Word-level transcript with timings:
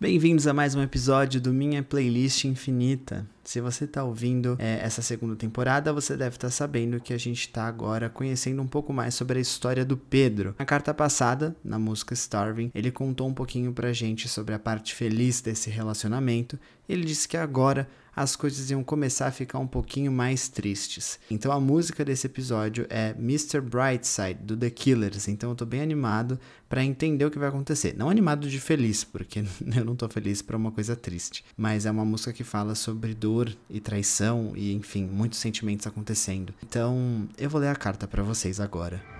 Bem-vindos 0.00 0.46
a 0.46 0.54
mais 0.54 0.76
um 0.76 0.80
episódio 0.80 1.40
do 1.40 1.52
Minha 1.52 1.82
Playlist 1.82 2.44
Infinita. 2.44 3.26
Se 3.48 3.62
você 3.62 3.86
está 3.86 4.04
ouvindo 4.04 4.58
é, 4.58 4.78
essa 4.82 5.00
segunda 5.00 5.34
temporada, 5.34 5.90
você 5.90 6.14
deve 6.18 6.36
estar 6.36 6.48
tá 6.48 6.52
sabendo 6.52 7.00
que 7.00 7.14
a 7.14 7.18
gente 7.18 7.40
está 7.40 7.66
agora 7.66 8.10
conhecendo 8.10 8.60
um 8.60 8.66
pouco 8.66 8.92
mais 8.92 9.14
sobre 9.14 9.38
a 9.38 9.40
história 9.40 9.86
do 9.86 9.96
Pedro. 9.96 10.54
Na 10.58 10.66
carta 10.66 10.92
passada, 10.92 11.56
na 11.64 11.78
música 11.78 12.12
Starving, 12.12 12.70
ele 12.74 12.90
contou 12.90 13.26
um 13.26 13.32
pouquinho 13.32 13.72
pra 13.72 13.90
gente 13.90 14.28
sobre 14.28 14.54
a 14.54 14.58
parte 14.58 14.94
feliz 14.94 15.40
desse 15.40 15.70
relacionamento. 15.70 16.58
Ele 16.86 17.06
disse 17.06 17.26
que 17.26 17.38
agora 17.38 17.88
as 18.18 18.34
coisas 18.34 18.68
iam 18.68 18.82
começar 18.82 19.28
a 19.28 19.30
ficar 19.30 19.60
um 19.60 19.66
pouquinho 19.66 20.10
mais 20.10 20.48
tristes. 20.48 21.20
Então 21.30 21.52
a 21.52 21.60
música 21.60 22.04
desse 22.04 22.26
episódio 22.26 22.84
é 22.90 23.10
Mr. 23.10 23.60
Brightside 23.60 24.40
do 24.42 24.56
The 24.56 24.70
Killers. 24.70 25.28
Então 25.28 25.50
eu 25.50 25.54
tô 25.54 25.64
bem 25.64 25.80
animado 25.80 26.36
para 26.68 26.82
entender 26.82 27.24
o 27.24 27.30
que 27.30 27.38
vai 27.38 27.48
acontecer. 27.48 27.94
Não 27.96 28.10
animado 28.10 28.48
de 28.48 28.58
feliz, 28.58 29.04
porque 29.04 29.44
eu 29.76 29.84
não 29.84 29.94
tô 29.94 30.08
feliz 30.08 30.42
para 30.42 30.56
uma 30.56 30.72
coisa 30.72 30.96
triste, 30.96 31.44
mas 31.56 31.86
é 31.86 31.90
uma 31.92 32.04
música 32.04 32.32
que 32.32 32.42
fala 32.42 32.74
sobre 32.74 33.14
dor 33.14 33.37
e 33.68 33.80
traição 33.80 34.52
e 34.56 34.72
enfim, 34.72 35.04
muitos 35.04 35.38
sentimentos 35.38 35.86
acontecendo. 35.86 36.54
Então, 36.62 37.28
eu 37.36 37.50
vou 37.50 37.60
ler 37.60 37.68
a 37.68 37.76
carta 37.76 38.08
para 38.08 38.22
vocês 38.22 38.58
agora. 38.58 39.17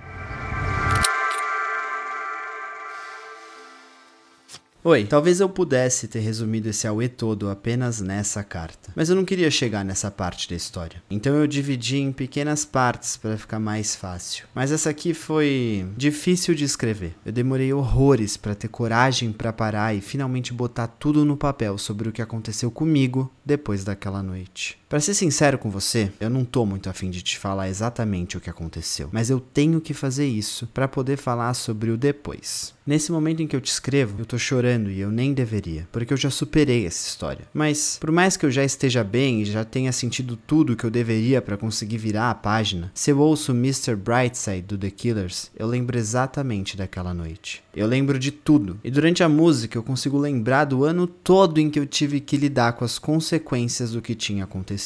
Oi, 4.89 5.05
talvez 5.05 5.39
eu 5.39 5.50
pudesse 5.50 6.08
ter 6.08 6.20
resumido 6.20 6.70
esse 6.70 6.86
Aue 6.86 7.11
todo 7.11 7.50
apenas 7.50 8.00
nessa 8.00 8.42
carta, 8.42 8.91
mas 8.97 9.11
eu 9.11 9.17
não 9.17 9.22
queria 9.22 9.50
chegar 9.50 9.84
nessa 9.84 10.11
parte 10.11 10.48
da 10.48 10.56
história. 10.56 11.03
Então 11.11 11.36
eu 11.36 11.47
dividi 11.47 11.98
em 11.98 12.11
pequenas 12.11 12.64
partes 12.64 13.14
para 13.14 13.36
ficar 13.36 13.59
mais 13.59 13.94
fácil. 13.94 14.47
Mas 14.55 14.72
essa 14.72 14.89
aqui 14.89 15.12
foi 15.12 15.86
difícil 15.94 16.55
de 16.55 16.64
escrever. 16.64 17.14
Eu 17.22 17.33
demorei 17.33 17.70
horrores 17.70 18.39
para 18.39 18.55
ter 18.55 18.69
coragem 18.69 19.31
para 19.31 19.53
parar 19.53 19.94
e 19.94 20.00
finalmente 20.00 20.55
botar 20.55 20.86
tudo 20.86 21.22
no 21.22 21.36
papel 21.36 21.77
sobre 21.77 22.09
o 22.09 22.12
que 22.12 22.22
aconteceu 22.22 22.70
comigo 22.70 23.31
depois 23.44 23.84
daquela 23.84 24.22
noite. 24.22 24.78
Para 24.89 25.00
ser 25.00 25.12
sincero 25.12 25.58
com 25.58 25.69
você, 25.69 26.11
eu 26.19 26.31
não 26.31 26.47
tô 26.47 26.64
muito 26.64 26.89
afim 26.89 27.11
de 27.11 27.20
te 27.20 27.36
falar 27.39 27.69
exatamente 27.69 28.39
o 28.39 28.41
que 28.41 28.48
aconteceu, 28.48 29.11
mas 29.12 29.28
eu 29.28 29.39
tenho 29.39 29.83
que 29.83 29.92
fazer 29.92 30.27
isso 30.27 30.67
para 30.69 30.89
poder 30.89 31.19
falar 31.19 31.53
sobre 31.53 31.91
o 31.91 31.97
depois. 31.98 32.72
Nesse 32.86 33.12
momento 33.12 33.42
em 33.42 33.47
que 33.47 33.55
eu 33.55 33.61
te 33.61 33.70
escrevo, 33.70 34.19
eu 34.19 34.25
tô 34.25 34.39
chorando 34.39 34.91
e 34.91 34.98
eu 34.98 35.11
nem 35.11 35.34
deveria, 35.34 35.86
porque 35.92 36.11
eu 36.11 36.16
já 36.16 36.31
superei 36.31 36.86
essa 36.86 37.06
história. 37.06 37.47
Mas, 37.53 37.98
por 38.00 38.11
mais 38.11 38.34
que 38.34 38.47
eu 38.47 38.50
já 38.50 38.64
esteja 38.64 39.05
bem 39.05 39.42
e 39.42 39.44
já 39.44 39.62
tenha 39.62 39.92
sentido 39.92 40.39
tudo 40.39 40.75
que 40.75 40.84
eu 40.84 40.91
deveria 40.91 41.42
para 41.42 41.59
conseguir 41.59 41.98
virar 41.98 42.31
a 42.31 42.34
página, 42.34 42.91
se 42.94 43.11
eu 43.11 43.19
ouço 43.19 43.53
Mr. 43.53 43.94
Brightside 43.94 44.62
do 44.62 44.78
The 44.78 44.91
Killers, 44.91 45.50
eu 45.55 45.66
lembro 45.66 45.98
exatamente 45.98 46.78
daquela 46.78 47.12
noite. 47.12 47.62
Eu 47.77 47.86
lembro 47.86 48.19
de 48.19 48.33
tudo. 48.33 48.81
E 48.83 48.91
durante 48.91 49.22
a 49.22 49.28
música 49.28 49.77
eu 49.77 49.83
consigo 49.83 50.16
lembrar 50.16 50.64
do 50.64 50.83
ano 50.83 51.06
todo 51.06 51.61
em 51.61 51.69
que 51.69 51.78
eu 51.78 51.84
tive 51.84 52.20
que 52.20 52.39
lidar 52.39 52.72
com 52.72 52.86
as 52.86 52.98
consequências 52.98 53.91
do 53.91 54.00
que 54.00 54.14
tinha 54.14 54.44
acontecido. 54.44 54.78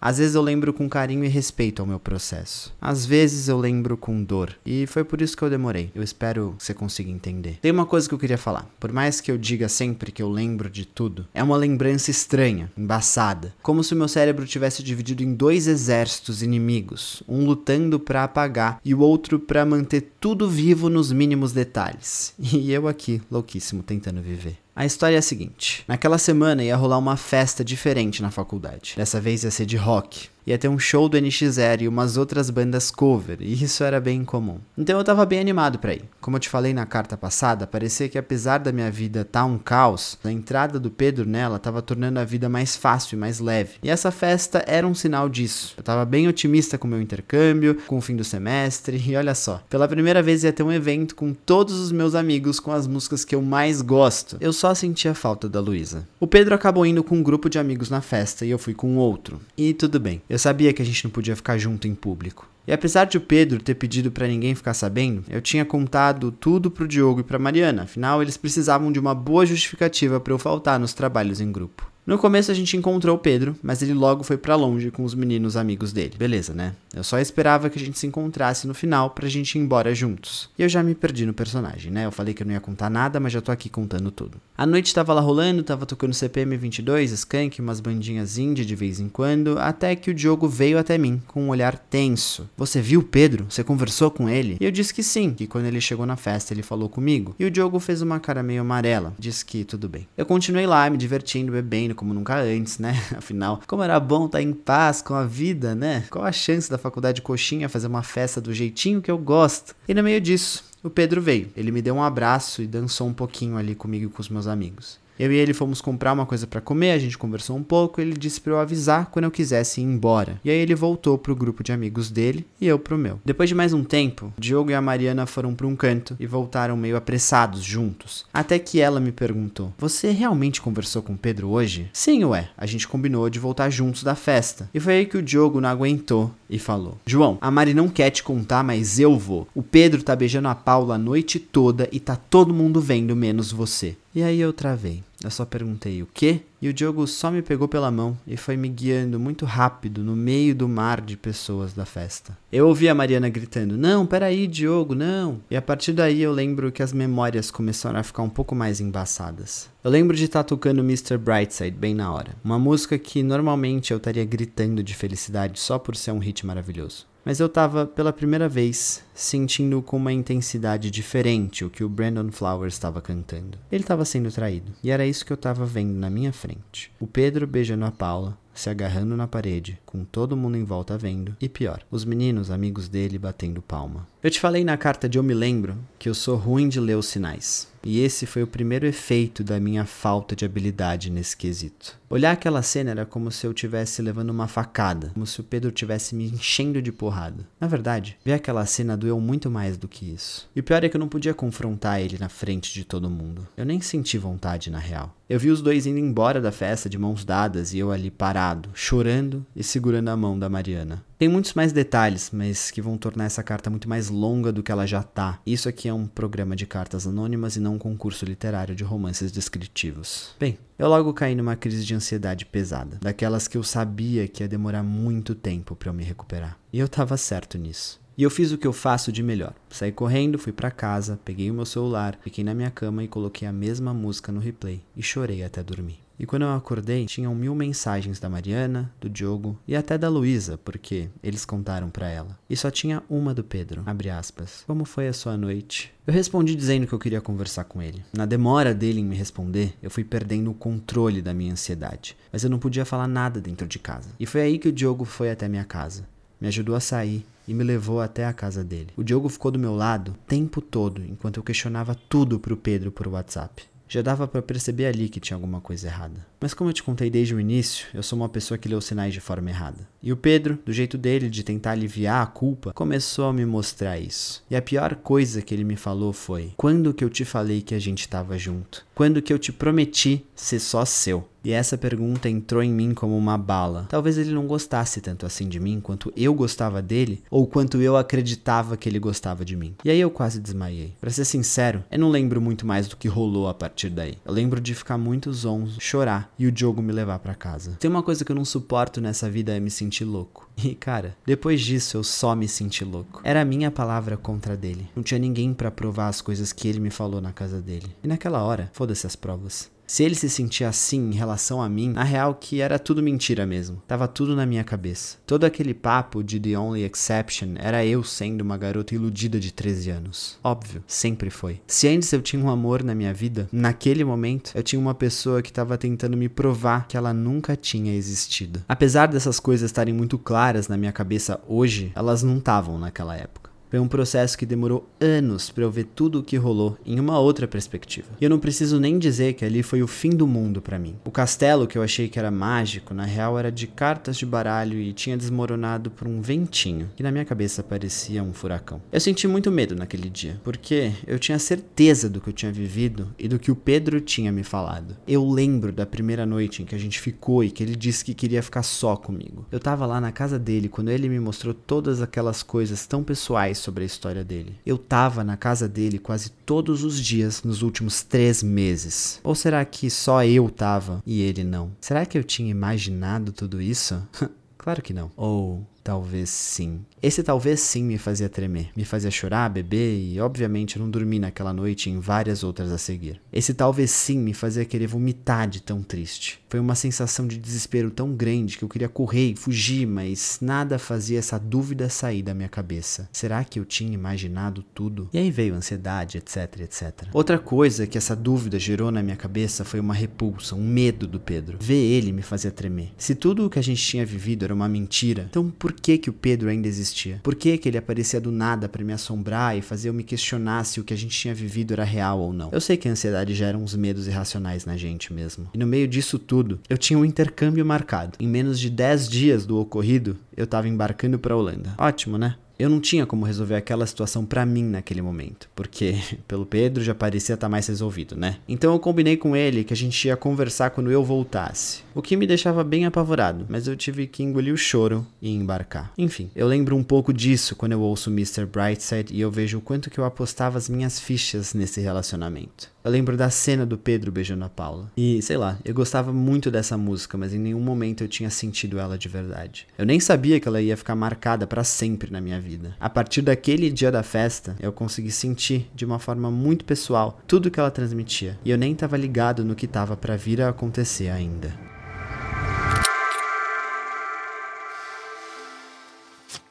Às 0.00 0.18
vezes 0.18 0.34
eu 0.34 0.42
lembro 0.42 0.72
com 0.72 0.88
carinho 0.88 1.24
e 1.24 1.28
respeito 1.28 1.80
ao 1.80 1.88
meu 1.88 1.98
processo. 1.98 2.72
Às 2.80 3.04
vezes 3.04 3.48
eu 3.48 3.58
lembro 3.58 3.96
com 3.96 4.22
dor. 4.22 4.56
E 4.64 4.86
foi 4.86 5.04
por 5.04 5.20
isso 5.20 5.36
que 5.36 5.42
eu 5.42 5.50
demorei. 5.50 5.90
Eu 5.94 6.02
espero 6.02 6.54
que 6.58 6.64
você 6.64 6.74
consiga 6.74 7.10
entender 7.10 7.30
entender. 7.30 7.58
Tem 7.60 7.70
uma 7.70 7.86
coisa 7.86 8.08
que 8.08 8.14
eu 8.14 8.18
queria 8.18 8.38
falar. 8.38 8.68
Por 8.78 8.92
mais 8.92 9.20
que 9.20 9.30
eu 9.30 9.38
diga 9.38 9.68
sempre 9.68 10.12
que 10.12 10.22
eu 10.22 10.28
lembro 10.28 10.68
de 10.68 10.84
tudo, 10.84 11.26
é 11.32 11.42
uma 11.42 11.56
lembrança 11.56 12.10
estranha, 12.10 12.70
embaçada. 12.76 13.54
Como 13.62 13.82
se 13.82 13.94
o 13.94 13.96
meu 13.96 14.08
cérebro 14.08 14.46
tivesse 14.46 14.82
dividido 14.82 15.22
em 15.22 15.34
dois 15.34 15.66
exércitos 15.66 16.42
inimigos, 16.42 17.22
um 17.28 17.44
lutando 17.44 17.98
para 17.98 18.24
apagar 18.24 18.80
e 18.84 18.94
o 18.94 19.00
outro 19.00 19.38
para 19.38 19.64
manter 19.64 20.12
tudo 20.20 20.48
vivo 20.48 20.88
nos 20.88 21.10
mínimos 21.10 21.52
detalhes. 21.52 22.34
E 22.60 22.72
eu 22.72 22.88
aqui, 22.88 23.22
louquíssimo, 23.30 23.82
tentando 23.82 24.20
viver. 24.20 24.58
A 24.80 24.86
história 24.86 25.16
é 25.16 25.18
a 25.18 25.22
seguinte: 25.22 25.84
naquela 25.86 26.16
semana 26.16 26.64
ia 26.64 26.74
rolar 26.74 26.96
uma 26.96 27.14
festa 27.14 27.62
diferente 27.62 28.22
na 28.22 28.30
faculdade. 28.30 28.94
Dessa 28.96 29.20
vez 29.20 29.44
ia 29.44 29.50
ser 29.50 29.66
de 29.66 29.76
rock 29.76 30.30
ia 30.50 30.58
ter 30.58 30.68
um 30.68 30.78
show 30.78 31.08
do 31.08 31.16
NX0 31.16 31.82
e 31.82 31.88
umas 31.88 32.16
outras 32.16 32.50
bandas 32.50 32.90
cover, 32.90 33.38
e 33.40 33.62
isso 33.62 33.84
era 33.84 34.00
bem 34.00 34.24
comum. 34.24 34.58
Então 34.76 34.98
eu 34.98 35.04
tava 35.04 35.24
bem 35.24 35.38
animado 35.38 35.78
para 35.78 35.94
ir. 35.94 36.02
Como 36.20 36.36
eu 36.36 36.40
te 36.40 36.48
falei 36.48 36.74
na 36.74 36.84
carta 36.84 37.16
passada, 37.16 37.66
parecia 37.66 38.08
que 38.08 38.18
apesar 38.18 38.58
da 38.58 38.72
minha 38.72 38.90
vida 38.90 39.24
tá 39.24 39.44
um 39.44 39.58
caos, 39.58 40.18
a 40.24 40.30
entrada 40.30 40.80
do 40.80 40.90
Pedro 40.90 41.24
nela 41.24 41.58
tava 41.58 41.80
tornando 41.80 42.18
a 42.18 42.24
vida 42.24 42.48
mais 42.48 42.76
fácil 42.76 43.16
e 43.16 43.18
mais 43.18 43.38
leve. 43.38 43.74
E 43.82 43.88
essa 43.88 44.10
festa 44.10 44.64
era 44.66 44.86
um 44.86 44.94
sinal 44.94 45.28
disso. 45.28 45.74
Eu 45.76 45.82
tava 45.82 46.04
bem 46.04 46.26
otimista 46.26 46.76
com 46.76 46.86
o 46.86 46.90
meu 46.90 47.00
intercâmbio, 47.00 47.76
com 47.86 47.98
o 47.98 48.00
fim 48.00 48.16
do 48.16 48.24
semestre, 48.24 49.00
e 49.06 49.16
olha 49.16 49.34
só, 49.34 49.62
pela 49.70 49.86
primeira 49.86 50.22
vez 50.22 50.42
ia 50.42 50.52
ter 50.52 50.62
um 50.62 50.72
evento 50.72 51.14
com 51.14 51.32
todos 51.32 51.78
os 51.78 51.92
meus 51.92 52.14
amigos 52.14 52.58
com 52.58 52.72
as 52.72 52.86
músicas 52.86 53.24
que 53.24 53.34
eu 53.34 53.42
mais 53.42 53.82
gosto. 53.82 54.36
Eu 54.40 54.52
só 54.52 54.74
sentia 54.74 55.14
falta 55.14 55.48
da 55.48 55.60
Luísa. 55.60 56.08
O 56.18 56.26
Pedro 56.26 56.54
acabou 56.54 56.84
indo 56.84 57.04
com 57.04 57.16
um 57.16 57.22
grupo 57.22 57.48
de 57.48 57.58
amigos 57.58 57.88
na 57.88 58.00
festa 58.00 58.44
e 58.44 58.50
eu 58.50 58.58
fui 58.58 58.74
com 58.74 58.96
outro. 58.96 59.40
E 59.56 59.72
tudo 59.72 60.00
bem. 60.00 60.20
Eu 60.28 60.39
sabia 60.40 60.72
que 60.72 60.82
a 60.82 60.84
gente 60.84 61.04
não 61.04 61.10
podia 61.10 61.36
ficar 61.36 61.58
junto 61.58 61.86
em 61.86 61.94
público. 61.94 62.48
E 62.66 62.72
apesar 62.72 63.04
de 63.04 63.16
o 63.16 63.20
Pedro 63.20 63.60
ter 63.60 63.74
pedido 63.74 64.10
para 64.10 64.26
ninguém 64.26 64.54
ficar 64.54 64.74
sabendo, 64.74 65.24
eu 65.28 65.40
tinha 65.40 65.64
contado 65.64 66.30
tudo 66.30 66.70
pro 66.70 66.86
Diogo 66.86 67.20
e 67.20 67.24
pra 67.24 67.38
Mariana, 67.38 67.82
afinal 67.82 68.22
eles 68.22 68.36
precisavam 68.36 68.92
de 68.92 68.98
uma 68.98 69.14
boa 69.14 69.46
justificativa 69.46 70.20
para 70.20 70.32
eu 70.32 70.38
faltar 70.38 70.78
nos 70.78 70.92
trabalhos 70.92 71.40
em 71.40 71.50
grupo. 71.50 71.90
No 72.10 72.18
começo 72.18 72.50
a 72.50 72.54
gente 72.54 72.76
encontrou 72.76 73.14
o 73.14 73.18
Pedro, 73.20 73.54
mas 73.62 73.82
ele 73.82 73.94
logo 73.94 74.24
foi 74.24 74.36
para 74.36 74.56
longe 74.56 74.90
com 74.90 75.04
os 75.04 75.14
meninos 75.14 75.56
amigos 75.56 75.92
dele. 75.92 76.14
Beleza, 76.18 76.52
né? 76.52 76.74
Eu 76.92 77.04
só 77.04 77.20
esperava 77.20 77.70
que 77.70 77.78
a 77.78 77.80
gente 77.80 78.00
se 78.00 78.04
encontrasse 78.04 78.66
no 78.66 78.74
final 78.74 79.10
pra 79.10 79.28
gente 79.28 79.54
ir 79.54 79.60
embora 79.60 79.94
juntos. 79.94 80.50
E 80.58 80.62
eu 80.64 80.68
já 80.68 80.82
me 80.82 80.92
perdi 80.92 81.24
no 81.24 81.32
personagem, 81.32 81.92
né? 81.92 82.06
Eu 82.06 82.10
falei 82.10 82.34
que 82.34 82.42
eu 82.42 82.46
não 82.48 82.52
ia 82.52 82.58
contar 82.58 82.90
nada, 82.90 83.20
mas 83.20 83.32
já 83.32 83.40
tô 83.40 83.52
aqui 83.52 83.68
contando 83.68 84.10
tudo. 84.10 84.40
A 84.58 84.66
noite 84.66 84.92
tava 84.92 85.14
lá 85.14 85.20
rolando, 85.20 85.62
tava 85.62 85.86
tocando 85.86 86.12
CPM 86.12 86.56
22, 86.56 87.12
Skank, 87.12 87.60
umas 87.60 87.78
bandinhas 87.78 88.38
indie 88.38 88.66
de 88.66 88.74
vez 88.74 88.98
em 88.98 89.08
quando, 89.08 89.56
até 89.60 89.94
que 89.94 90.10
o 90.10 90.14
Diogo 90.14 90.48
veio 90.48 90.80
até 90.80 90.98
mim 90.98 91.22
com 91.28 91.44
um 91.44 91.50
olhar 91.50 91.78
tenso. 91.78 92.50
Você 92.56 92.80
viu 92.80 92.98
o 92.98 93.04
Pedro? 93.04 93.46
Você 93.48 93.62
conversou 93.62 94.10
com 94.10 94.28
ele? 94.28 94.56
E 94.60 94.64
eu 94.64 94.72
disse 94.72 94.92
que 94.92 95.04
sim, 95.04 95.32
que 95.32 95.46
quando 95.46 95.66
ele 95.66 95.80
chegou 95.80 96.04
na 96.04 96.16
festa 96.16 96.52
ele 96.52 96.64
falou 96.64 96.88
comigo. 96.88 97.36
E 97.38 97.44
o 97.44 97.50
Diogo 97.52 97.78
fez 97.78 98.02
uma 98.02 98.18
cara 98.18 98.42
meio 98.42 98.62
amarela, 98.62 99.14
disse 99.16 99.44
que 99.44 99.62
tudo 99.62 99.88
bem. 99.88 100.08
Eu 100.18 100.26
continuei 100.26 100.66
lá, 100.66 100.90
me 100.90 100.98
divertindo, 100.98 101.52
bebendo, 101.52 101.99
como 102.00 102.14
nunca 102.14 102.40
antes, 102.40 102.78
né? 102.78 102.98
Afinal, 103.14 103.60
como 103.66 103.82
era 103.82 104.00
bom 104.00 104.24
estar 104.24 104.38
tá 104.38 104.42
em 104.42 104.54
paz 104.54 105.02
com 105.02 105.12
a 105.12 105.26
vida, 105.26 105.74
né? 105.74 106.04
Qual 106.08 106.24
a 106.24 106.32
chance 106.32 106.70
da 106.70 106.78
faculdade 106.78 107.20
coxinha 107.20 107.68
fazer 107.68 107.88
uma 107.88 108.02
festa 108.02 108.40
do 108.40 108.54
jeitinho 108.54 109.02
que 109.02 109.10
eu 109.10 109.18
gosto? 109.18 109.76
E 109.86 109.92
no 109.92 110.02
meio 110.02 110.18
disso, 110.18 110.64
o 110.82 110.88
Pedro 110.88 111.20
veio. 111.20 111.50
Ele 111.54 111.70
me 111.70 111.82
deu 111.82 111.94
um 111.94 112.02
abraço 112.02 112.62
e 112.62 112.66
dançou 112.66 113.06
um 113.06 113.12
pouquinho 113.12 113.58
ali 113.58 113.74
comigo 113.74 114.06
e 114.06 114.08
com 114.08 114.22
os 114.22 114.30
meus 114.30 114.46
amigos. 114.46 114.98
Eu 115.20 115.30
e 115.30 115.36
ele 115.36 115.52
fomos 115.52 115.82
comprar 115.82 116.14
uma 116.14 116.24
coisa 116.24 116.46
para 116.46 116.62
comer, 116.62 116.92
a 116.92 116.98
gente 116.98 117.18
conversou 117.18 117.54
um 117.54 117.62
pouco, 117.62 118.00
ele 118.00 118.16
disse 118.16 118.40
para 118.40 118.54
eu 118.54 118.58
avisar 118.58 119.10
quando 119.10 119.26
eu 119.26 119.30
quisesse 119.30 119.78
ir 119.78 119.84
embora. 119.84 120.40
E 120.42 120.48
aí 120.48 120.56
ele 120.56 120.74
voltou 120.74 121.18
pro 121.18 121.36
grupo 121.36 121.62
de 121.62 121.72
amigos 121.72 122.10
dele 122.10 122.46
e 122.58 122.66
eu 122.66 122.78
pro 122.78 122.96
meu. 122.96 123.20
Depois 123.22 123.46
de 123.46 123.54
mais 123.54 123.74
um 123.74 123.84
tempo, 123.84 124.32
Diogo 124.38 124.70
e 124.70 124.74
a 124.74 124.80
Mariana 124.80 125.26
foram 125.26 125.54
para 125.54 125.66
um 125.66 125.76
canto 125.76 126.16
e 126.18 126.26
voltaram 126.26 126.74
meio 126.74 126.96
apressados 126.96 127.62
juntos. 127.62 128.24
Até 128.32 128.58
que 128.58 128.80
ela 128.80 128.98
me 128.98 129.12
perguntou: 129.12 129.74
"Você 129.76 130.10
realmente 130.10 130.62
conversou 130.62 131.02
com 131.02 131.14
Pedro 131.14 131.50
hoje?" 131.50 131.90
"Sim, 131.92 132.24
ué. 132.24 132.48
A 132.56 132.64
gente 132.64 132.88
combinou 132.88 133.28
de 133.28 133.38
voltar 133.38 133.68
juntos 133.68 134.02
da 134.02 134.14
festa." 134.14 134.70
E 134.72 134.80
foi 134.80 134.94
aí 134.94 135.04
que 135.04 135.18
o 135.18 135.22
Diogo 135.22 135.60
não 135.60 135.68
aguentou 135.68 136.30
e 136.48 136.58
falou: 136.58 136.96
"João, 137.04 137.36
a 137.42 137.50
Mari 137.50 137.74
não 137.74 137.90
quer 137.90 138.08
te 138.08 138.22
contar, 138.22 138.64
mas 138.64 138.98
eu 138.98 139.18
vou. 139.18 139.46
O 139.54 139.62
Pedro 139.62 140.02
tá 140.02 140.16
beijando 140.16 140.48
a 140.48 140.54
Paula 140.54 140.94
a 140.94 140.98
noite 140.98 141.38
toda 141.38 141.90
e 141.92 142.00
tá 142.00 142.16
todo 142.16 142.54
mundo 142.54 142.80
vendo 142.80 143.14
menos 143.14 143.52
você." 143.52 143.98
E 144.14 144.22
aí 144.22 144.40
eu 144.40 144.52
travei. 144.52 145.04
Eu 145.22 145.30
só 145.30 145.44
perguntei 145.44 146.02
o 146.02 146.08
quê? 146.12 146.40
E 146.62 146.68
o 146.68 146.72
Diogo 146.72 147.06
só 147.06 147.30
me 147.30 147.42
pegou 147.42 147.68
pela 147.68 147.90
mão 147.90 148.16
e 148.26 148.38
foi 148.38 148.56
me 148.56 148.68
guiando 148.68 149.20
muito 149.20 149.44
rápido 149.44 150.02
no 150.02 150.16
meio 150.16 150.54
do 150.54 150.66
mar 150.66 151.00
de 151.00 151.14
pessoas 151.16 151.74
da 151.74 151.84
festa. 151.84 152.36
Eu 152.50 152.66
ouvi 152.68 152.88
a 152.88 152.94
Mariana 152.94 153.28
gritando: 153.28 153.76
Não, 153.76 154.06
peraí, 154.06 154.46
Diogo, 154.46 154.94
não! 154.94 155.40
E 155.50 155.56
a 155.56 155.62
partir 155.62 155.92
daí 155.92 156.22
eu 156.22 156.32
lembro 156.32 156.72
que 156.72 156.82
as 156.82 156.92
memórias 156.92 157.50
começaram 157.50 157.98
a 157.98 158.02
ficar 158.02 158.22
um 158.22 158.30
pouco 158.30 158.54
mais 158.54 158.80
embaçadas. 158.80 159.68
Eu 159.84 159.90
lembro 159.90 160.16
de 160.16 160.24
estar 160.24 160.42
tocando 160.42 160.80
Mr. 160.80 161.18
Brightside 161.18 161.76
bem 161.76 161.94
na 161.94 162.12
hora. 162.12 162.34
Uma 162.42 162.58
música 162.58 162.98
que 162.98 163.22
normalmente 163.22 163.90
eu 163.90 163.98
estaria 163.98 164.24
gritando 164.24 164.82
de 164.82 164.94
felicidade 164.94 165.60
só 165.60 165.78
por 165.78 165.96
ser 165.96 166.12
um 166.12 166.18
hit 166.18 166.46
maravilhoso. 166.46 167.09
Mas 167.24 167.38
eu 167.38 167.48
tava, 167.48 167.86
pela 167.86 168.12
primeira 168.12 168.48
vez, 168.48 169.04
sentindo 169.14 169.82
com 169.82 169.96
uma 169.96 170.12
intensidade 170.12 170.90
diferente 170.90 171.64
o 171.64 171.70
que 171.70 171.84
o 171.84 171.88
Brandon 171.88 172.30
Flowers 172.30 172.74
estava 172.74 173.00
cantando. 173.00 173.58
Ele 173.70 173.82
estava 173.82 174.04
sendo 174.04 174.30
traído, 174.30 174.72
e 174.82 174.90
era 174.90 175.06
isso 175.06 175.24
que 175.24 175.32
eu 175.32 175.36
estava 175.36 175.66
vendo 175.66 175.92
na 175.92 176.08
minha 176.08 176.32
frente. 176.32 176.90
O 176.98 177.06
Pedro 177.06 177.46
beijando 177.46 177.84
a 177.84 177.90
Paula, 177.90 178.38
se 178.54 178.68
agarrando 178.68 179.16
na 179.16 179.26
parede, 179.26 179.78
com 179.86 180.04
todo 180.04 180.36
mundo 180.36 180.56
em 180.56 180.64
volta 180.64 180.98
vendo, 180.98 181.36
e 181.40 181.48
pior, 181.48 181.82
os 181.90 182.04
meninos 182.04 182.50
amigos 182.50 182.88
dele 182.88 183.18
batendo 183.18 183.62
palma. 183.62 184.06
Eu 184.22 184.30
te 184.30 184.40
falei 184.40 184.64
na 184.64 184.76
carta 184.76 185.08
de 185.08 185.18
Eu 185.18 185.22
Me 185.22 185.34
Lembro 185.34 185.78
que 185.98 186.08
eu 186.08 186.14
sou 186.14 186.36
ruim 186.36 186.68
de 186.68 186.80
ler 186.80 186.96
os 186.96 187.06
sinais. 187.06 187.69
E 187.82 188.00
esse 188.00 188.26
foi 188.26 188.42
o 188.42 188.46
primeiro 188.46 188.86
efeito 188.86 189.42
da 189.42 189.58
minha 189.58 189.84
falta 189.84 190.36
de 190.36 190.44
habilidade 190.44 191.10
nesse 191.10 191.36
quesito. 191.36 191.98
Olhar 192.08 192.32
aquela 192.32 192.62
cena 192.62 192.90
era 192.90 193.06
como 193.06 193.30
se 193.30 193.46
eu 193.46 193.52
estivesse 193.52 194.02
levando 194.02 194.30
uma 194.30 194.48
facada, 194.48 195.10
como 195.14 195.26
se 195.26 195.40
o 195.40 195.44
Pedro 195.44 195.70
tivesse 195.70 196.14
me 196.14 196.26
enchendo 196.26 196.82
de 196.82 196.92
porrada. 196.92 197.46
Na 197.58 197.66
verdade, 197.66 198.18
ver 198.24 198.34
aquela 198.34 198.66
cena 198.66 198.96
doeu 198.96 199.20
muito 199.20 199.50
mais 199.50 199.76
do 199.76 199.88
que 199.88 200.12
isso. 200.12 200.48
E 200.54 200.60
o 200.60 200.62
pior 200.62 200.84
é 200.84 200.88
que 200.88 200.96
eu 200.96 201.00
não 201.00 201.08
podia 201.08 201.32
confrontar 201.32 202.00
ele 202.00 202.18
na 202.18 202.28
frente 202.28 202.72
de 202.74 202.84
todo 202.84 203.08
mundo. 203.08 203.46
Eu 203.56 203.64
nem 203.64 203.80
senti 203.80 204.18
vontade 204.18 204.70
na 204.70 204.78
real. 204.78 205.14
Eu 205.30 205.38
vi 205.38 205.48
os 205.48 205.62
dois 205.62 205.86
indo 205.86 206.00
embora 206.00 206.40
da 206.40 206.50
festa 206.50 206.90
de 206.90 206.98
mãos 206.98 207.24
dadas 207.24 207.72
e 207.72 207.78
eu 207.78 207.92
ali 207.92 208.10
parado, 208.10 208.68
chorando 208.74 209.46
e 209.54 209.62
segurando 209.62 210.08
a 210.08 210.16
mão 210.16 210.36
da 210.36 210.48
Mariana. 210.48 211.04
Tem 211.16 211.28
muitos 211.28 211.54
mais 211.54 211.72
detalhes, 211.72 212.32
mas 212.32 212.72
que 212.72 212.82
vão 212.82 212.98
tornar 212.98 213.26
essa 213.26 213.40
carta 213.40 213.70
muito 213.70 213.88
mais 213.88 214.08
longa 214.08 214.50
do 214.50 214.60
que 214.60 214.72
ela 214.72 214.88
já 214.88 215.04
tá. 215.04 215.40
Isso 215.46 215.68
aqui 215.68 215.88
é 215.88 215.94
um 215.94 216.04
programa 216.04 216.56
de 216.56 216.66
cartas 216.66 217.06
anônimas 217.06 217.54
e 217.54 217.60
não 217.60 217.76
um 217.76 217.78
concurso 217.78 218.24
literário 218.24 218.74
de 218.74 218.82
romances 218.82 219.30
descritivos. 219.30 220.34
Bem, 220.36 220.58
eu 220.76 220.88
logo 220.88 221.14
caí 221.14 221.36
numa 221.36 221.54
crise 221.54 221.84
de 221.84 221.94
ansiedade 221.94 222.44
pesada, 222.44 222.98
daquelas 223.00 223.46
que 223.46 223.56
eu 223.56 223.62
sabia 223.62 224.26
que 224.26 224.42
ia 224.42 224.48
demorar 224.48 224.82
muito 224.82 225.32
tempo 225.32 225.76
para 225.76 225.90
eu 225.90 225.94
me 225.94 226.02
recuperar. 226.02 226.58
E 226.72 226.80
eu 226.80 226.88
tava 226.88 227.16
certo 227.16 227.56
nisso. 227.56 228.00
E 228.20 228.22
eu 228.22 228.28
fiz 228.28 228.52
o 228.52 228.58
que 228.58 228.66
eu 228.66 228.72
faço 228.74 229.10
de 229.10 229.22
melhor. 229.22 229.54
Saí 229.70 229.90
correndo, 229.90 230.38
fui 230.38 230.52
para 230.52 230.70
casa, 230.70 231.18
peguei 231.24 231.50
o 231.50 231.54
meu 231.54 231.64
celular, 231.64 232.18
fiquei 232.22 232.44
na 232.44 232.52
minha 232.52 232.70
cama 232.70 233.02
e 233.02 233.08
coloquei 233.08 233.48
a 233.48 233.52
mesma 233.52 233.94
música 233.94 234.30
no 234.30 234.40
replay 234.40 234.82
e 234.94 235.02
chorei 235.02 235.42
até 235.42 235.62
dormir. 235.62 236.00
E 236.18 236.26
quando 236.26 236.42
eu 236.42 236.52
acordei, 236.52 237.06
tinham 237.06 237.34
mil 237.34 237.54
mensagens 237.54 238.20
da 238.20 238.28
Mariana, 238.28 238.92
do 239.00 239.08
Diogo 239.08 239.58
e 239.66 239.74
até 239.74 239.96
da 239.96 240.10
Luísa, 240.10 240.58
porque 240.58 241.08
eles 241.22 241.46
contaram 241.46 241.88
para 241.88 242.10
ela. 242.10 242.38
E 242.50 242.54
só 242.54 242.70
tinha 242.70 243.02
uma 243.08 243.32
do 243.32 243.42
Pedro, 243.42 243.84
abre 243.86 244.10
aspas. 244.10 244.64
Como 244.66 244.84
foi 244.84 245.08
a 245.08 245.14
sua 245.14 245.34
noite? 245.38 245.90
Eu 246.06 246.12
respondi 246.12 246.54
dizendo 246.54 246.86
que 246.86 246.92
eu 246.92 246.98
queria 246.98 247.22
conversar 247.22 247.64
com 247.64 247.80
ele. 247.80 248.04
Na 248.12 248.26
demora 248.26 248.74
dele 248.74 249.00
em 249.00 249.04
me 249.06 249.16
responder, 249.16 249.72
eu 249.82 249.90
fui 249.90 250.04
perdendo 250.04 250.50
o 250.50 250.54
controle 250.54 251.22
da 251.22 251.32
minha 251.32 251.52
ansiedade, 251.52 252.14
mas 252.30 252.44
eu 252.44 252.50
não 252.50 252.58
podia 252.58 252.84
falar 252.84 253.08
nada 253.08 253.40
dentro 253.40 253.66
de 253.66 253.78
casa. 253.78 254.10
E 254.20 254.26
foi 254.26 254.42
aí 254.42 254.58
que 254.58 254.68
o 254.68 254.72
Diogo 254.72 255.06
foi 255.06 255.30
até 255.30 255.48
minha 255.48 255.64
casa. 255.64 256.06
Me 256.40 256.48
ajudou 256.48 256.74
a 256.74 256.80
sair 256.80 257.26
e 257.46 257.52
me 257.52 257.64
levou 257.64 258.00
até 258.00 258.24
a 258.24 258.32
casa 258.32 258.64
dele. 258.64 258.90
O 258.96 259.02
Diogo 259.02 259.28
ficou 259.28 259.50
do 259.50 259.58
meu 259.58 259.74
lado 259.74 260.12
o 260.12 260.26
tempo 260.26 260.60
todo 260.60 261.02
enquanto 261.04 261.36
eu 261.36 261.42
questionava 261.42 261.94
tudo 262.08 262.38
pro 262.38 262.56
Pedro 262.56 262.90
por 262.90 263.08
WhatsApp. 263.08 263.64
Já 263.92 264.02
dava 264.02 264.28
para 264.28 264.40
perceber 264.40 264.86
ali 264.86 265.08
que 265.08 265.18
tinha 265.18 265.36
alguma 265.36 265.60
coisa 265.60 265.88
errada. 265.88 266.24
Mas 266.40 266.54
como 266.54 266.70
eu 266.70 266.74
te 266.74 266.80
contei 266.80 267.10
desde 267.10 267.34
o 267.34 267.40
início, 267.40 267.88
eu 267.92 268.04
sou 268.04 268.16
uma 268.16 268.28
pessoa 268.28 268.56
que 268.56 268.68
lê 268.68 268.76
os 268.76 268.84
sinais 268.84 269.12
de 269.12 269.20
forma 269.20 269.50
errada. 269.50 269.88
E 270.00 270.12
o 270.12 270.16
Pedro, 270.16 270.60
do 270.64 270.72
jeito 270.72 270.96
dele 270.96 271.28
de 271.28 271.42
tentar 271.42 271.72
aliviar 271.72 272.22
a 272.22 272.26
culpa, 272.26 272.72
começou 272.72 273.24
a 273.24 273.32
me 273.32 273.44
mostrar 273.44 273.98
isso. 273.98 274.44
E 274.48 274.54
a 274.54 274.62
pior 274.62 274.94
coisa 274.94 275.42
que 275.42 275.52
ele 275.52 275.64
me 275.64 275.74
falou 275.74 276.12
foi: 276.12 276.52
"Quando 276.56 276.94
que 276.94 277.02
eu 277.02 277.10
te 277.10 277.24
falei 277.24 277.62
que 277.62 277.74
a 277.74 277.80
gente 277.80 278.02
estava 278.02 278.38
junto? 278.38 278.86
Quando 279.00 279.22
que 279.22 279.32
eu 279.32 279.38
te 279.38 279.50
prometi 279.50 280.26
ser 280.34 280.60
só 280.60 280.84
seu?" 280.84 281.26
E 281.42 281.52
essa 281.52 281.78
pergunta 281.78 282.28
entrou 282.28 282.62
em 282.62 282.70
mim 282.70 282.92
como 282.92 283.16
uma 283.16 283.38
bala. 283.38 283.86
Talvez 283.88 284.18
ele 284.18 284.30
não 284.30 284.46
gostasse 284.46 285.00
tanto 285.00 285.24
assim 285.24 285.48
de 285.48 285.58
mim 285.58 285.80
quanto 285.80 286.12
eu 286.14 286.34
gostava 286.34 286.82
dele, 286.82 287.22
ou 287.30 287.46
quanto 287.46 287.80
eu 287.80 287.96
acreditava 287.96 288.76
que 288.76 288.88
ele 288.88 288.98
gostava 288.98 289.42
de 289.42 289.56
mim. 289.56 289.74
E 289.82 289.90
aí 289.90 289.98
eu 289.98 290.10
quase 290.10 290.38
desmaiei. 290.38 290.92
Para 291.00 291.08
ser 291.08 291.24
sincero, 291.24 291.82
eu 291.90 291.98
não 291.98 292.10
lembro 292.10 292.42
muito 292.42 292.66
mais 292.66 292.88
do 292.88 292.96
que 292.96 293.08
rolou 293.08 293.48
a 293.48 293.54
partir 293.54 293.88
daí. 293.88 294.18
Eu 294.22 294.34
lembro 294.34 294.60
de 294.60 294.74
ficar 294.74 294.98
muito 294.98 295.32
zonzo, 295.32 295.80
chorar 295.80 296.30
e 296.38 296.46
o 296.46 296.52
Diogo 296.52 296.82
me 296.82 296.92
levar 296.92 297.20
para 297.20 297.34
casa. 297.34 297.78
Tem 297.80 297.90
uma 297.90 298.02
coisa 298.02 298.22
que 298.22 298.30
eu 298.30 298.36
não 298.36 298.44
suporto 298.44 299.00
nessa 299.00 299.30
vida 299.30 299.56
é 299.56 299.60
me 299.60 299.70
sentir 299.70 300.04
louco. 300.04 300.49
E 300.62 300.74
cara, 300.74 301.16
depois 301.24 301.60
disso 301.60 301.96
eu 301.96 302.04
só 302.04 302.34
me 302.34 302.46
senti 302.46 302.84
louco. 302.84 303.20
Era 303.24 303.40
a 303.40 303.44
minha 303.44 303.70
palavra 303.70 304.16
contra 304.16 304.56
dele. 304.56 304.88
Não 304.94 305.02
tinha 305.02 305.18
ninguém 305.18 305.54
para 305.54 305.70
provar 305.70 306.08
as 306.08 306.20
coisas 306.20 306.52
que 306.52 306.68
ele 306.68 306.80
me 306.80 306.90
falou 306.90 307.20
na 307.20 307.32
casa 307.32 307.60
dele. 307.60 307.94
E 308.04 308.08
naquela 308.08 308.42
hora, 308.42 308.70
foda-se 308.72 309.06
as 309.06 309.16
provas. 309.16 309.70
Se 309.90 310.04
ele 310.04 310.14
se 310.14 310.30
sentia 310.30 310.68
assim 310.68 311.10
em 311.10 311.14
relação 311.14 311.60
a 311.60 311.68
mim, 311.68 311.90
na 311.90 312.04
real 312.04 312.36
que 312.36 312.60
era 312.60 312.78
tudo 312.78 313.02
mentira 313.02 313.44
mesmo. 313.44 313.82
Tava 313.88 314.06
tudo 314.06 314.36
na 314.36 314.46
minha 314.46 314.62
cabeça. 314.62 315.16
Todo 315.26 315.42
aquele 315.42 315.74
papo 315.74 316.22
de 316.22 316.38
The 316.38 316.56
Only 316.56 316.84
Exception 316.84 317.54
era 317.56 317.84
eu 317.84 318.04
sendo 318.04 318.42
uma 318.42 318.56
garota 318.56 318.94
iludida 318.94 319.40
de 319.40 319.52
13 319.52 319.90
anos. 319.90 320.38
Óbvio, 320.44 320.84
sempre 320.86 321.28
foi. 321.28 321.60
Se 321.66 321.88
antes 321.88 322.12
eu 322.12 322.22
tinha 322.22 322.40
um 322.40 322.48
amor 322.48 322.84
na 322.84 322.94
minha 322.94 323.12
vida, 323.12 323.48
naquele 323.50 324.04
momento 324.04 324.52
eu 324.54 324.62
tinha 324.62 324.78
uma 324.78 324.94
pessoa 324.94 325.42
que 325.42 325.50
estava 325.50 325.76
tentando 325.76 326.16
me 326.16 326.28
provar 326.28 326.86
que 326.86 326.96
ela 326.96 327.12
nunca 327.12 327.56
tinha 327.56 327.92
existido. 327.92 328.62
Apesar 328.68 329.08
dessas 329.08 329.40
coisas 329.40 329.68
estarem 329.68 329.92
muito 329.92 330.16
claras 330.16 330.68
na 330.68 330.76
minha 330.76 330.92
cabeça 330.92 331.40
hoje, 331.48 331.90
elas 331.96 332.22
não 332.22 332.38
estavam 332.38 332.78
naquela 332.78 333.16
época. 333.16 333.49
Foi 333.70 333.78
um 333.78 333.86
processo 333.86 334.36
que 334.36 334.44
demorou 334.44 334.90
anos 335.00 335.48
para 335.48 335.62
eu 335.62 335.70
ver 335.70 335.84
tudo 335.94 336.18
o 336.18 336.22
que 336.24 336.36
rolou 336.36 336.76
em 336.84 336.98
uma 336.98 337.20
outra 337.20 337.46
perspectiva. 337.46 338.08
E 338.20 338.24
eu 338.24 338.28
não 338.28 338.40
preciso 338.40 338.80
nem 338.80 338.98
dizer 338.98 339.34
que 339.34 339.44
ali 339.44 339.62
foi 339.62 339.80
o 339.80 339.86
fim 339.86 340.10
do 340.10 340.26
mundo 340.26 340.60
para 340.60 340.76
mim. 340.76 340.96
O 341.04 341.10
castelo 341.10 341.68
que 341.68 341.78
eu 341.78 341.82
achei 341.82 342.08
que 342.08 342.18
era 342.18 342.32
mágico, 342.32 342.92
na 342.92 343.04
real 343.04 343.38
era 343.38 343.52
de 343.52 343.68
cartas 343.68 344.16
de 344.16 344.26
baralho 344.26 344.76
e 344.76 344.92
tinha 344.92 345.16
desmoronado 345.16 345.88
por 345.88 346.08
um 346.08 346.20
ventinho, 346.20 346.90
que 346.96 347.02
na 347.02 347.12
minha 347.12 347.24
cabeça 347.24 347.62
parecia 347.62 348.24
um 348.24 348.32
furacão. 348.32 348.82
Eu 348.90 348.98
senti 348.98 349.28
muito 349.28 349.52
medo 349.52 349.76
naquele 349.76 350.10
dia, 350.10 350.40
porque 350.42 350.90
eu 351.06 351.20
tinha 351.20 351.38
certeza 351.38 352.10
do 352.10 352.20
que 352.20 352.28
eu 352.28 352.32
tinha 352.32 352.50
vivido 352.50 353.14
e 353.16 353.28
do 353.28 353.38
que 353.38 353.52
o 353.52 353.56
Pedro 353.56 354.00
tinha 354.00 354.32
me 354.32 354.42
falado. 354.42 354.96
Eu 355.06 355.24
lembro 355.24 355.70
da 355.70 355.86
primeira 355.86 356.26
noite 356.26 356.60
em 356.60 356.66
que 356.66 356.74
a 356.74 356.78
gente 356.78 356.98
ficou 356.98 357.44
e 357.44 357.52
que 357.52 357.62
ele 357.62 357.76
disse 357.76 358.04
que 358.04 358.14
queria 358.14 358.42
ficar 358.42 358.64
só 358.64 358.96
comigo. 358.96 359.46
Eu 359.52 359.60
tava 359.60 359.86
lá 359.86 360.00
na 360.00 360.10
casa 360.10 360.40
dele 360.40 360.68
quando 360.68 360.90
ele 360.90 361.08
me 361.08 361.20
mostrou 361.20 361.54
todas 361.54 362.02
aquelas 362.02 362.42
coisas 362.42 362.84
tão 362.84 363.04
pessoais 363.04 363.59
sobre 363.60 363.84
a 363.84 363.86
história 363.86 364.24
dele. 364.24 364.58
Eu 364.64 364.76
tava 364.76 365.22
na 365.22 365.36
casa 365.36 365.68
dele 365.68 365.98
quase 365.98 366.30
todos 366.30 366.82
os 366.82 367.00
dias 367.00 367.42
nos 367.42 367.62
últimos 367.62 368.02
três 368.02 368.42
meses. 368.42 369.20
Ou 369.22 369.34
será 369.34 369.64
que 369.64 369.90
só 369.90 370.24
eu 370.24 370.48
tava 370.50 371.02
e 371.06 371.22
ele 371.22 371.44
não? 371.44 371.70
Será 371.80 372.04
que 372.04 372.18
eu 372.18 372.24
tinha 372.24 372.50
imaginado 372.50 373.32
tudo 373.32 373.60
isso? 373.60 374.02
claro 374.58 374.82
que 374.82 374.92
não. 374.92 375.10
Ou 375.16 375.66
Talvez 375.82 376.30
sim. 376.30 376.80
Esse 377.02 377.22
talvez 377.22 377.60
sim 377.60 377.82
me 377.82 377.96
fazia 377.96 378.28
tremer, 378.28 378.70
me 378.76 378.84
fazia 378.84 379.10
chorar, 379.10 379.48
beber 379.48 379.98
e, 379.98 380.20
obviamente, 380.20 380.78
não 380.78 380.90
dormi 380.90 381.18
naquela 381.18 381.52
noite 381.52 381.88
e 381.88 381.92
em 381.92 381.98
várias 381.98 382.44
outras 382.44 382.70
a 382.70 382.78
seguir. 382.78 383.20
Esse 383.32 383.54
talvez 383.54 383.90
sim 383.90 384.18
me 384.18 384.34
fazia 384.34 384.64
querer 384.64 384.86
vomitar 384.86 385.48
de 385.48 385.62
tão 385.62 385.82
triste. 385.82 386.38
Foi 386.48 386.60
uma 386.60 386.74
sensação 386.74 387.26
de 387.26 387.38
desespero 387.38 387.90
tão 387.90 388.12
grande 388.12 388.58
que 388.58 388.64
eu 388.64 388.68
queria 388.68 388.88
correr 388.88 389.30
e 389.30 389.36
fugir, 389.36 389.86
mas 389.86 390.38
nada 390.42 390.78
fazia 390.78 391.18
essa 391.18 391.38
dúvida 391.38 391.88
sair 391.88 392.22
da 392.22 392.34
minha 392.34 392.48
cabeça. 392.48 393.08
Será 393.12 393.42
que 393.44 393.58
eu 393.58 393.64
tinha 393.64 393.94
imaginado 393.94 394.62
tudo? 394.62 395.08
E 395.12 395.18
aí 395.18 395.30
veio 395.30 395.54
ansiedade, 395.54 396.18
etc, 396.18 396.60
etc. 396.60 397.08
Outra 397.12 397.38
coisa 397.38 397.86
que 397.86 397.96
essa 397.96 398.14
dúvida 398.14 398.58
gerou 398.58 398.90
na 398.90 399.02
minha 399.02 399.16
cabeça 399.16 399.64
foi 399.64 399.80
uma 399.80 399.94
repulsa, 399.94 400.54
um 400.54 400.66
medo 400.66 401.06
do 401.06 401.18
Pedro. 401.18 401.56
Ver 401.60 401.74
ele 401.74 402.12
me 402.12 402.22
fazia 402.22 402.50
tremer. 402.50 402.92
Se 402.98 403.14
tudo 403.14 403.46
o 403.46 403.50
que 403.50 403.58
a 403.58 403.62
gente 403.62 403.82
tinha 403.82 404.04
vivido 404.04 404.44
era 404.44 404.54
uma 404.54 404.68
mentira, 404.68 405.26
então 405.30 405.50
por 405.50 405.69
que 405.72 405.98
que 405.98 406.10
o 406.10 406.12
Pedro 406.12 406.48
ainda 406.48 406.68
existia? 406.68 407.20
Por 407.22 407.34
que 407.34 407.58
que 407.58 407.68
ele 407.68 407.78
aparecia 407.78 408.20
do 408.20 408.30
nada 408.30 408.68
para 408.68 408.84
me 408.84 408.92
assombrar 408.92 409.56
e 409.56 409.62
fazer 409.62 409.88
eu 409.88 409.94
me 409.94 410.04
questionar 410.04 410.64
se 410.64 410.80
o 410.80 410.84
que 410.84 410.94
a 410.94 410.96
gente 410.96 411.16
tinha 411.16 411.34
vivido 411.34 411.72
era 411.72 411.84
real 411.84 412.20
ou 412.20 412.32
não? 412.32 412.50
Eu 412.52 412.60
sei 412.60 412.76
que 412.76 412.88
a 412.88 412.92
ansiedade 412.92 413.34
gera 413.34 413.56
uns 413.56 413.74
medos 413.74 414.06
irracionais 414.06 414.64
na 414.64 414.76
gente 414.76 415.12
mesmo. 415.12 415.48
E 415.54 415.58
no 415.58 415.66
meio 415.66 415.86
disso 415.86 416.18
tudo, 416.18 416.60
eu 416.68 416.78
tinha 416.78 416.98
um 416.98 417.04
intercâmbio 417.04 417.64
marcado. 417.64 418.16
Em 418.20 418.26
menos 418.26 418.58
de 418.58 418.70
10 418.70 419.08
dias 419.08 419.46
do 419.46 419.58
ocorrido, 419.58 420.16
eu 420.36 420.46
tava 420.46 420.68
embarcando 420.68 421.18
para 421.18 421.36
Holanda. 421.36 421.74
Ótimo, 421.78 422.16
né? 422.18 422.36
Eu 422.60 422.68
não 422.68 422.80
tinha 422.80 423.06
como 423.06 423.24
resolver 423.24 423.54
aquela 423.54 423.86
situação 423.86 424.24
para 424.24 424.44
mim 424.44 424.64
naquele 424.64 425.00
momento, 425.00 425.48
porque 425.54 425.96
pelo 426.28 426.44
Pedro 426.44 426.82
já 426.82 426.94
parecia 426.94 427.34
estar 427.34 427.46
tá 427.46 427.50
mais 427.50 427.66
resolvido, 427.66 428.16
né? 428.16 428.36
Então 428.48 428.72
eu 428.72 428.78
combinei 428.78 429.16
com 429.16 429.34
ele 429.34 429.64
que 429.64 429.72
a 429.72 429.76
gente 429.76 430.06
ia 430.06 430.16
conversar 430.16 430.70
quando 430.70 430.90
eu 430.90 431.02
voltasse, 431.02 431.82
o 431.94 432.02
que 432.02 432.16
me 432.16 432.26
deixava 432.26 432.62
bem 432.62 432.84
apavorado, 432.84 433.46
mas 433.48 433.66
eu 433.66 433.76
tive 433.76 434.06
que 434.06 434.22
engolir 434.22 434.52
o 434.52 434.58
choro 434.58 435.06
e 435.22 435.30
embarcar. 435.30 435.92
Enfim, 435.96 436.30
eu 436.34 436.46
lembro 436.46 436.76
um 436.76 436.82
pouco 436.82 437.12
disso 437.12 437.56
quando 437.56 437.72
eu 437.72 437.80
ouço 437.80 438.10
Mr. 438.10 438.44
Brightside 438.44 439.14
e 439.14 439.20
eu 439.20 439.30
vejo 439.30 439.58
o 439.58 439.62
quanto 439.62 439.90
que 439.90 439.98
eu 439.98 440.04
apostava 440.04 440.58
as 440.58 440.68
minhas 440.68 441.00
fichas 441.00 441.54
nesse 441.54 441.80
relacionamento. 441.80 442.70
Eu 442.82 442.90
lembro 442.90 443.14
da 443.14 443.28
cena 443.28 443.66
do 443.66 443.76
Pedro 443.76 444.10
beijando 444.10 444.42
a 444.42 444.48
Paula. 444.48 444.90
E, 444.96 445.20
sei 445.20 445.36
lá, 445.36 445.58
eu 445.62 445.74
gostava 445.74 446.14
muito 446.14 446.50
dessa 446.50 446.78
música, 446.78 447.18
mas 447.18 447.34
em 447.34 447.38
nenhum 447.38 447.60
momento 447.60 448.02
eu 448.02 448.08
tinha 448.08 448.30
sentido 448.30 448.78
ela 448.78 448.96
de 448.96 449.06
verdade. 449.06 449.66
Eu 449.76 449.84
nem 449.84 450.00
sabia 450.00 450.40
que 450.40 450.48
ela 450.48 450.62
ia 450.62 450.78
ficar 450.78 450.96
marcada 450.96 451.46
para 451.46 451.62
sempre 451.62 452.10
na 452.10 452.22
minha 452.22 452.40
vida. 452.40 452.74
A 452.80 452.88
partir 452.88 453.20
daquele 453.20 453.70
dia 453.70 453.92
da 453.92 454.02
festa, 454.02 454.56
eu 454.58 454.72
consegui 454.72 455.10
sentir 455.10 455.70
de 455.74 455.84
uma 455.84 455.98
forma 455.98 456.30
muito 456.30 456.64
pessoal 456.64 457.20
tudo 457.26 457.50
que 457.50 457.60
ela 457.60 457.70
transmitia. 457.70 458.38
E 458.42 458.50
eu 458.50 458.56
nem 458.56 458.72
estava 458.72 458.96
ligado 458.96 459.44
no 459.44 459.54
que 459.54 459.66
estava 459.66 459.94
para 459.94 460.16
vir 460.16 460.40
a 460.40 460.48
acontecer 460.48 461.10
ainda. 461.10 461.52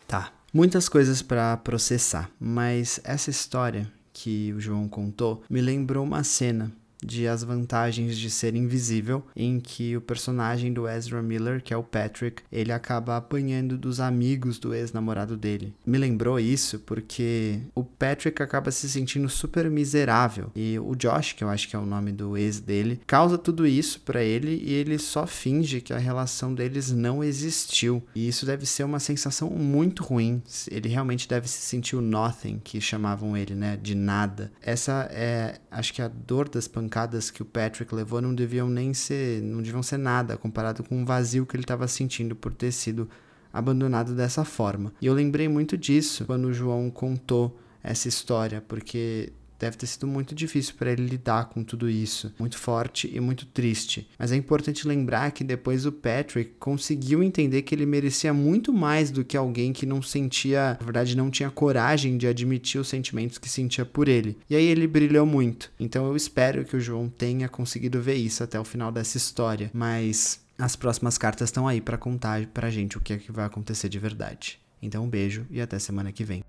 Tá, 0.08 0.32
Muitas 0.52 0.90
coisas 0.90 1.22
para 1.22 1.56
processar, 1.58 2.28
mas 2.40 3.00
essa 3.04 3.30
história 3.30 3.88
que 4.14 4.54
o 4.54 4.60
João 4.60 4.88
contou 4.88 5.44
me 5.50 5.62
lembrou 5.62 6.04
uma 6.04 6.24
cena 6.24 6.72
de 7.04 7.28
As 7.28 7.44
Vantagens 7.44 8.18
de 8.18 8.30
Ser 8.30 8.56
Invisível, 8.56 9.24
em 9.36 9.60
que 9.60 9.96
o 9.96 10.02
personagem 10.02 10.74
do 10.74 10.88
Ezra 10.88 11.22
Miller, 11.22 11.62
que 11.62 11.74
é 11.74 11.78
o 11.78 11.84
Patrick, 11.84 12.44
ele 12.52 12.72
acaba 12.72 13.18
apanhando 13.18 13.78
dos 13.78 14.00
amigos 14.00 14.60
do 14.60 14.74
ex-namorado 14.74 15.38
dele. 15.38 15.74
Me 15.86 15.98
lembrou 15.98 16.40
isso 16.40 16.80
porque 16.80 17.60
o 17.74 17.84
Patrick 17.84 18.42
acaba 18.42 18.72
se 18.72 18.90
sentindo 18.90 19.30
super 19.30 19.70
miserável 19.70 20.52
e 20.56 20.78
o 20.80 20.96
Josh, 20.96 21.34
que 21.34 21.44
eu 21.44 21.50
acho 21.50 21.68
que 21.68 21.76
é 21.76 21.80
o 21.80 21.86
nome 21.86 22.12
do 22.12 22.38
ex 22.38 22.60
dele, 22.60 23.00
causa 23.08 23.38
tudo 23.38 23.66
isso 23.66 24.02
para 24.02 24.24
ele 24.24 24.62
e 24.64 24.74
ele 24.74 24.98
só 24.98 25.26
finge 25.26 25.82
que 25.82 25.94
a 25.94 25.98
relação 25.98 26.54
deles 26.54 26.92
não 26.92 27.24
existiu. 27.24 28.04
E 28.14 28.28
isso 28.28 28.46
deve 28.46 28.66
ser 28.66 28.84
uma 28.84 29.00
sensação 29.00 29.50
muito 29.50 30.04
ruim. 30.04 30.42
Ele 30.70 30.90
realmente 30.90 31.28
deve 31.28 31.48
se 31.48 31.62
sentir 31.62 31.96
o 31.96 32.02
nothing, 32.02 32.60
que 32.64 32.82
chamavam 32.82 33.38
ele, 33.38 33.56
né, 33.56 33.78
de 33.82 33.96
nada. 33.96 34.52
Essa 34.62 35.08
é, 35.12 35.60
acho 35.72 35.94
que 35.94 36.02
a 36.02 36.08
dor 36.08 36.50
das 36.50 36.68
pancadas 36.68 36.89
pancadas 36.90 37.30
que 37.30 37.44
o 37.44 37.46
Patrick 37.46 37.94
levou 37.94 38.20
não 38.20 38.34
deviam 38.34 38.68
nem 38.68 38.94
ser, 38.94 39.42
não 39.44 39.62
deviam 39.62 39.84
ser 39.84 39.98
nada 39.98 40.36
comparado 40.36 40.84
com 40.84 41.04
o 41.04 41.06
vazio 41.06 41.46
que 41.46 41.56
ele 41.56 41.64
estava 41.64 41.88
sentindo 41.88 42.36
por 42.36 42.52
ter 42.52 42.72
sido 42.72 43.08
abandonado 43.54 44.16
dessa 44.16 44.44
forma. 44.44 44.92
E 45.00 45.06
eu 45.06 45.14
lembrei 45.14 45.48
muito 45.48 45.78
disso 45.78 46.26
quando 46.26 46.46
o 46.46 46.54
João 46.54 46.90
contou 46.90 47.58
essa 47.84 48.08
história, 48.08 48.62
porque 48.68 49.32
Deve 49.60 49.78
ter 49.78 49.88
sido 49.88 50.08
muito 50.08 50.34
difícil 50.34 50.74
para 50.78 50.92
ele 50.92 51.06
lidar 51.06 51.50
com 51.50 51.64
tudo 51.64 51.90
isso, 51.90 52.34
muito 52.40 52.58
forte 52.58 53.12
e 53.14 53.20
muito 53.20 53.46
triste. 53.46 54.10
Mas 54.18 54.32
é 54.32 54.36
importante 54.36 54.88
lembrar 54.88 55.32
que 55.32 55.44
depois 55.44 55.86
o 55.86 55.92
Patrick 55.92 56.52
conseguiu 56.60 57.22
entender 57.22 57.62
que 57.64 57.76
ele 57.76 57.86
merecia 57.86 58.34
muito 58.34 58.72
mais 58.72 59.12
do 59.12 59.26
que 59.26 59.36
alguém 59.36 59.74
que 59.74 59.86
não 59.86 60.02
sentia, 60.02 60.78
na 60.80 60.86
verdade, 60.86 61.18
não 61.18 61.30
tinha 61.30 61.50
coragem 61.50 62.18
de 62.18 62.26
admitir 62.26 62.80
os 62.80 62.88
sentimentos 62.88 63.38
que 63.38 63.50
sentia 63.50 63.86
por 63.86 64.08
ele. 64.08 64.38
E 64.50 64.56
aí 64.56 64.66
ele 64.66 64.88
brilhou 64.88 65.26
muito. 65.26 65.72
Então 65.80 66.08
eu 66.08 66.16
espero 66.16 66.64
que 66.64 66.78
o 66.78 66.80
João 66.80 67.10
tenha 67.10 67.50
conseguido 67.50 68.02
ver 68.02 68.16
isso 68.16 68.44
até 68.44 68.60
o 68.60 68.64
final 68.64 68.92
dessa 68.92 69.18
história. 69.18 69.70
Mas 69.74 70.40
as 70.58 70.76
próximas 70.76 71.18
cartas 71.18 71.50
estão 71.50 71.68
aí 71.68 71.82
para 71.82 71.98
contar 71.98 72.46
pra 72.48 72.70
gente 72.70 72.98
o 72.98 73.02
que 73.02 73.14
é 73.14 73.18
que 73.18 73.32
vai 73.32 73.46
acontecer 73.46 73.90
de 73.90 74.00
verdade. 74.00 74.60
Então 74.82 75.04
um 75.04 75.10
beijo 75.10 75.46
e 75.50 75.60
até 75.60 75.78
semana 75.80 76.12
que 76.12 76.24
vem. 76.24 76.44